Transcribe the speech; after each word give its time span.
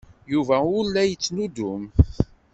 Yuba 0.31 0.55
ur 0.77 0.85
la 0.89 1.03
yettnuddum. 1.09 1.83